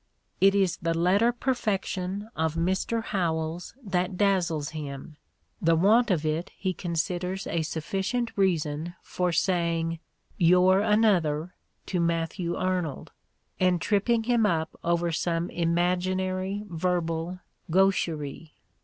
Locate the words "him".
4.69-5.15, 14.23-14.43